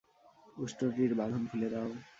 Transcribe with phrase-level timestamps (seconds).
[0.57, 1.89] উষ্ট্রটির বাঁধন খুলে দাও।